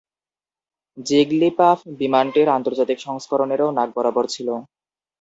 [0.97, 4.47] জিগ্লিপাফ বিমানটির আন্তর্জাতিক সংস্করণেরও নাক বরাবর ছিল।